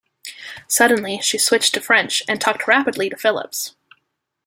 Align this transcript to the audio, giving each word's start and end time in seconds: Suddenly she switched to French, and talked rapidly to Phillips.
Suddenly 0.67 1.19
she 1.19 1.37
switched 1.37 1.75
to 1.75 1.79
French, 1.79 2.23
and 2.27 2.41
talked 2.41 2.67
rapidly 2.67 3.07
to 3.11 3.15
Phillips. 3.17 3.75